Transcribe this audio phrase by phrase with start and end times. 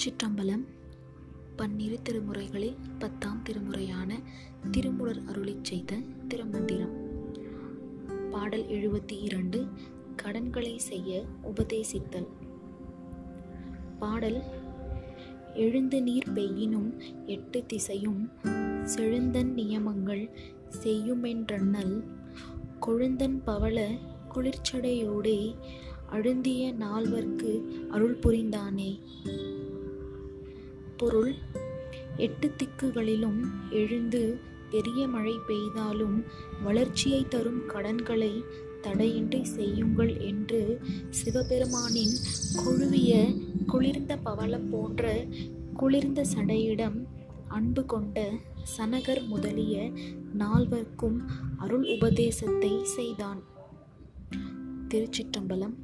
[0.00, 0.62] திருச்சிற்றம்பலம்
[1.56, 4.20] பன்னிரு திருமுறைகளில் பத்தாம் திருமுறையான
[4.70, 5.98] திருமுலர் அருளி செய்த
[6.28, 6.94] திருமந்திரம்.
[8.30, 9.66] பாடல் எழுபத்தி இரண்டு
[10.16, 12.26] கடன்களை செய்ய உபதேசித்தல்.
[13.98, 14.42] பாடல்
[15.54, 16.90] எழுந்து நீர் பெய்யினும்
[17.26, 18.30] எட்டு திசையும்
[18.84, 20.30] செழுந்தன் நியமங்கள்
[20.82, 22.04] செய்யுமென்றண்ணல்
[22.86, 23.90] கொழுந்தன் பவள
[24.34, 25.56] குளிர்ச்சடையோடே
[26.10, 29.00] அழுந்திய நால்வர்க்கு அருள் புரிந்தானே
[31.00, 31.34] பொருள்
[32.16, 33.38] எட்டு திக்குகளிலும்
[33.70, 36.24] எழுந்து பெரிய மழை பெய்தாலும்
[36.64, 38.44] வளர்ச்சியை தரும் கடன்களை
[38.80, 42.14] தடையின்றி செய்யுங்கள் என்று சிவபெருமானின்
[42.64, 43.32] குழுவிய
[43.66, 45.26] குளிர்ந்த பவளம் போன்ற
[45.74, 46.98] குளிர்ந்த சடையிடம்
[47.48, 48.30] அன்பு கொண்ட
[48.76, 49.76] சனகர் முதலிய
[50.32, 51.18] நால்வர்க்கும்
[51.58, 53.40] அருள் உபதேசத்தை செய்தான்.
[54.88, 55.76] திருச்சிற்றம்பலம்